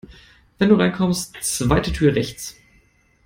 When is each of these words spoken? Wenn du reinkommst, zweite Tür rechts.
Wenn 0.57 0.69
du 0.69 0.79
reinkommst, 0.79 1.37
zweite 1.41 1.91
Tür 1.93 2.15
rechts. 2.15 2.55